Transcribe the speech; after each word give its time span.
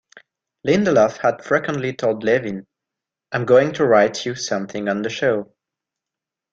Lindelof 0.65 1.17
had 1.17 1.45
frequently 1.45 1.93
told 1.93 2.23
Levine, 2.23 2.65
"I'm 3.31 3.45
going 3.45 3.71
to 3.73 3.85
write 3.85 4.25
you 4.25 4.33
something 4.33 4.87
on 4.89 5.03
the 5.03 5.11
show". 5.11 5.53